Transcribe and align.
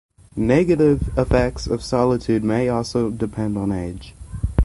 Negative 0.35 1.15
effects 1.15 1.67
of 1.67 1.83
solitude 1.83 2.43
may 2.43 2.67
also 2.69 3.11
depend 3.11 3.55
on 3.55 3.71
age. 3.71 4.15